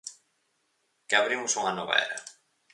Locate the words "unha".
1.59-1.75